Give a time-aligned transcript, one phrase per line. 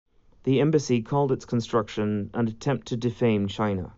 [0.45, 3.89] The embassy called its construction an attempt to defame China.